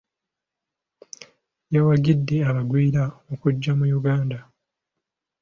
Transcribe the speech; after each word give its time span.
Yawagidde 1.73 2.37
abagwira 2.49 3.03
okujja 3.33 3.71
mu 3.79 3.85
Yuganda. 3.93 4.39